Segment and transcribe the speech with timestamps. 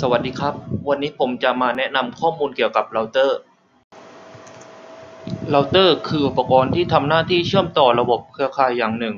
[0.00, 0.54] สวัสดีครับ
[0.88, 3.38] วันนี้ผมจะมาแนะนำข้อมูลเกี่ยวกับเราเตอร์
[5.50, 9.14] เราเตอร์คืออุปกรณ์ที่ทำหน้าที่เชื่อมต่อระบบเครือข่ายอย่างหนึ่ง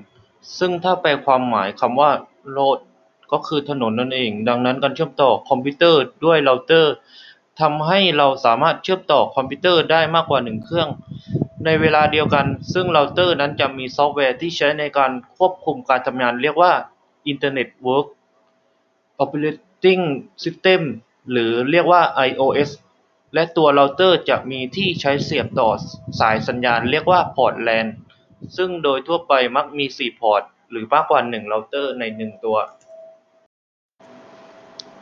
[0.58, 2.10] ซึ่งถ้าแปลความหมายคำว่า
[2.52, 2.78] road
[3.32, 6.92] ก็คือถนนนั่นเอง ดังนั้นการเชื่อมต่อคอมพิวเตอร์ด้วยเราเตอร์
[7.60, 10.88] ทำให้เราสามารถเชื่อมต่อคอมพิวเตอร์ได้มากกว่าหนึ่งเครื่อง
[11.64, 16.72] ในเวลาเดียวกัน ซึ่งเราเตอร์นั้นจะมีซอฟต์แวร์ที่ใช้ในการควบคุมการทำงานเรียกว่า
[17.32, 18.06] Internetwork
[19.78, 20.04] Operating
[20.44, 20.82] System
[21.30, 22.70] หรือเรียกว่า IOS
[23.34, 25.70] และตัวเราเตอร์จะมีที่ใช้เสียบต่อ
[26.20, 27.86] สายสัญญาณเรียกว่าพอร์ต LAN
[28.56, 32.58] ซึ่งโดยทั่วไปมักมี 4 พอร์ต หรือมากกว่า 1 เราเตอร์ใน 1 ตัว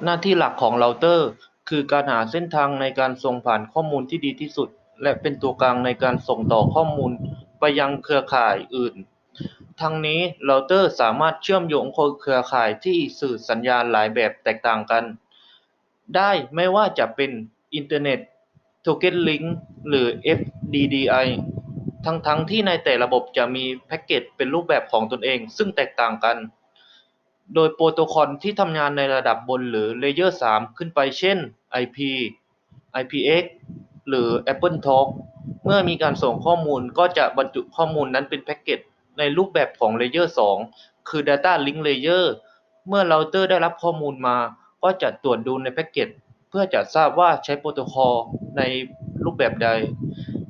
[0.02, 1.28] หน้าที่หลักของเราเตอร์
[1.68, 4.68] คือการหาเส้นทางในการส่งผ่านข้อมูลที่ดีที่สุด
[5.02, 7.12] และเป็นตัวกลางในการส่งต่อข้อมูล
[7.60, 8.94] ไปยังเครือข่ายอื่น
[9.80, 15.04] ทั้งนี้เราเตอร์สามารถเชื่อมโยงเครือข่ายที่สื่อสัญญาณหลายแบบแตกต่างกัน
[16.16, 17.30] ได้ไม่ว่าจะเป็น
[17.78, 18.20] Ethernet
[18.84, 19.46] Token Ring
[19.88, 20.06] หรือ
[20.38, 21.26] FDDI
[22.04, 26.36] ทั้งๆที่ในแต่ระบบจะมี packet เป็นรูปแบบของตนเอง ซึ่งแตกต่างกัน
[27.54, 31.38] โดยโปรโตคอลที่ทำงานในระดับบนหรือ layer 3ขึ้นไปเช่น
[31.82, 31.98] IP
[33.00, 33.44] IPX
[34.08, 35.08] หรือ AppleTalk
[35.64, 38.80] เมื่อมีการส่งข้อมูลก็จะบรรจุข้อมูลนั้นเป็น packet
[39.18, 40.34] ในรูปแบบของ layer
[40.70, 42.24] 2คือ Data Link Layer
[42.88, 44.36] เมื่อเราเตอร์ได้รับข้อมูลมา
[44.84, 46.08] ก็จะตรวจดูใน packet
[46.48, 48.14] เพื่อจะทราบว่าใช้โปรโตคอล
[48.56, 48.62] ใน
[49.24, 49.68] รูปแบบใด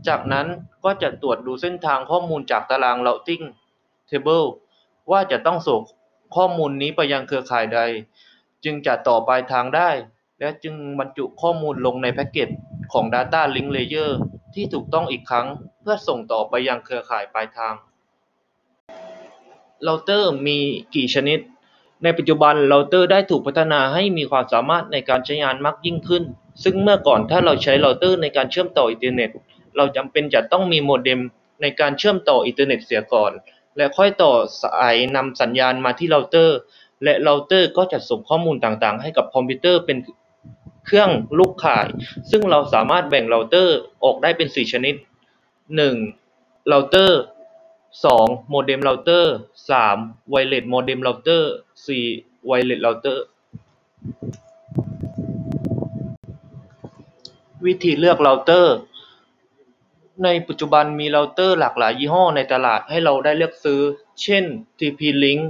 [0.08, 0.46] จากนั้น
[0.84, 3.44] ก็จะตรวจดูเส้นทางข้อมูลจากตาราง Routing
[4.10, 4.46] Table
[5.10, 5.80] ว่าจะต้องส่ง
[6.36, 7.80] ข้อมูลนี้ไปยังเครือข่ายใด
[8.64, 9.90] จึงจะต่อปลายทางได้
[10.40, 12.48] และจึงบรรจุข้อมูลลงใน packet
[12.92, 14.10] ของ Data Link Layer
[14.54, 15.46] ที่ถูกต้องอีกครั้ง
[15.80, 17.74] เพื่อส่งต่อไปยังเครือข่ายปลายทาง
[19.84, 20.58] เราเตอร์มี
[20.94, 21.38] กี่ชนิด
[22.02, 26.22] ในปัจจุบันเราเตอร์ได้ถูกพัฒนาให้มีความสามารถในการใช้งานมากยิ่งขึ้น
[26.62, 29.30] ซึ่งเมื่อก่อนถ้าเราใช้เราเตอร์ในการเชื่อมต่ออินเทอร์เน็ต
[29.76, 31.20] เราจำเป็นจะต้องมีโมเด็ม
[31.62, 33.32] ในการเชื่อมต่ออินเทอร์เน็ตเสียก่อน
[33.76, 34.32] และค่อยต่อ
[34.62, 36.58] สายนำสัญญาณมาที่เราเตอร์
[37.04, 39.98] และเราเตอร์ก็จะส่งข้อมูลต่างๆ ให้กับคอมพิวเตอร์เป็น
[40.86, 41.86] เครื่องลูกข่าย
[42.30, 44.94] ซึ่งเราสามารถแบ่งเราเตอร์ออกได้เป็น 4 ชนิด
[45.82, 46.68] 1.
[46.68, 47.20] เราเตอร์
[48.04, 48.50] 2.
[48.50, 49.34] โมเด็มเราเตอร์
[49.80, 50.30] 3.
[50.30, 51.52] wireless โมเด็มเราเตอร์
[51.94, 52.46] 4.
[52.46, 53.24] wireless เราเตอร์
[57.66, 58.74] วิธีเลือกเราเตอร์
[60.24, 63.80] ในปัจจุบันมีเราเตอร์หลากหลายยี่ห้อในตลาดให้เราได้เลือกซื้อ
[64.22, 64.44] เช่น
[64.78, 65.40] TP-Link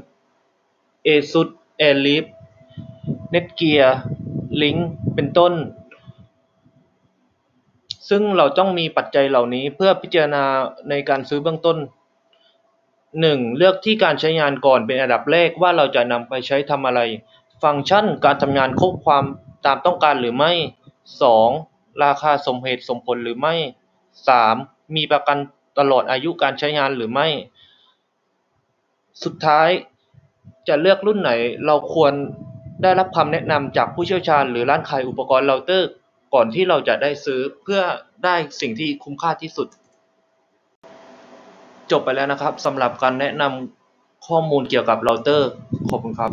[1.07, 1.49] ASUS
[1.87, 2.25] Airleaf
[3.33, 3.89] Netgear
[4.61, 4.81] Link
[5.15, 5.53] เป็นต้น
[8.09, 10.45] ซึ่งเราต้องมีปัจจัยเหล่านี้เพื่อพิจารณา
[10.91, 11.77] ในการซื้อเบื้องต้น
[13.25, 13.56] 1.
[13.56, 17.00] เลือกที่การใช้งานก่อนเป็นอันดับแรกว่าเราจะนำไปใช้ทำอะไร
[17.62, 19.25] ฟังก์ชันการทำงานครบความ
[19.66, 20.53] ตามต้องการหรือไม่
[21.27, 22.04] 2.
[22.04, 23.54] ราคาสมเหตุสมผลหรือไม่
[24.25, 24.97] 3.
[24.97, 25.38] มีประกัน
[25.78, 27.28] ตลอดอายุการใช้งานหรือไม่
[29.25, 29.69] สุดท้าย
[30.69, 31.31] จะเลือกรุ่นไหน
[31.66, 32.12] เราควร
[32.83, 35.88] ได้รับคำแนะนำจากผู้เชี่ยวชาญ หรือร้านขายอุปกรณ์เราเตอร์
[36.34, 37.81] ก่อนที่เราจะได้ซื้อเพื่อ
[38.25, 39.69] ได้สิ่งที่คุ้มค่าที่สุด
[41.91, 45.48] จบไปแล้วนะครับสำหรับการแนะนำข้อมูลเกี่ยวกับเราเตอร์
[45.91, 46.30] ขอบคุณครับ